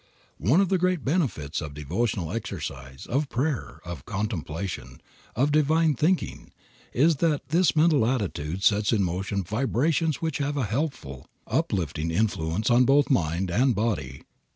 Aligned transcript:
One 0.39 0.61
of 0.61 0.69
the 0.69 0.79
great 0.79 1.05
benefits 1.05 1.61
of 1.61 1.75
devotional 1.75 2.31
exercise, 2.31 3.05
of 3.05 3.29
prayer, 3.29 3.79
of 3.85 4.03
contemplation, 4.03 4.99
of 5.35 5.51
divine 5.51 5.93
thinking, 5.93 6.49
is 6.91 7.17
that 7.17 7.49
this 7.49 7.75
mental 7.75 8.07
attitude 8.07 8.63
sets 8.63 8.91
in 8.91 9.03
motion 9.03 9.43
vibrations 9.43 10.15
which 10.19 10.39
have 10.39 10.57
a 10.57 10.65
helpful, 10.65 11.27
uplifting 11.45 12.09
influence 12.09 12.71
on 12.71 12.83
both 12.83 13.11
mind 13.11 13.51
and 13.51 13.75
body. 13.75 14.23